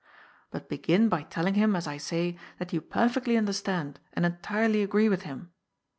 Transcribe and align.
But 0.49 0.67
begin 0.67 1.09
by 1.09 1.21
telling 1.21 1.53
him, 1.53 1.75
as 1.75 1.85
I 1.85 1.97
say, 1.97 2.35
that 2.57 2.73
you 2.73 2.81
perfectly 2.81 3.37
understand 3.37 3.99
and 4.13 4.25
entirely 4.25 4.81
agree 4.81 5.09
with 5.09 5.21
him. 5.29 5.51